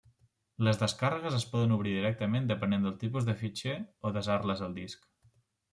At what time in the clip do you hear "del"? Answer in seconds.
2.89-2.99